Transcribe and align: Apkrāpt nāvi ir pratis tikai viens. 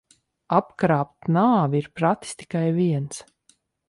Apkrāpt 0.59 1.29
nāvi 1.35 1.79
ir 1.81 1.89
pratis 2.01 2.33
tikai 2.39 2.63
viens. 2.79 3.21